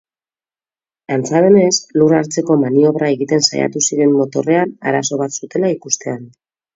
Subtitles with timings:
[1.15, 6.25] Antza denez, lur-hartzeko maniobra egiten saiatu ziren motorrean arazo bat zutela ikustean.